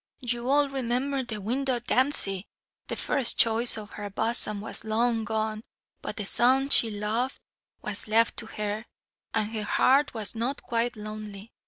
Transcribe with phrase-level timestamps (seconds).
[0.21, 2.47] "You all remember the Widow Dempsy.
[2.87, 5.61] The first choice of her bosom was long gone,
[6.01, 7.37] but the son she loved
[7.83, 8.87] was left to her,
[9.35, 11.51] and her heart was not quite lonely.